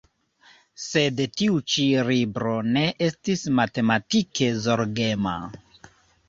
[0.83, 5.37] Sed tiu ĉi libro ne estis matematike zorgema.